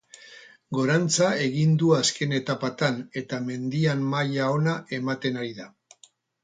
Gorantza 0.77 1.27
egin 1.49 1.75
du 1.83 1.91
azken 1.97 2.33
etapetan 2.39 2.99
eta 3.23 3.41
mendian 3.51 4.05
maila 4.17 4.53
ona 4.59 4.77
ematen 5.03 5.41
ari 5.45 5.57
da. 5.63 5.75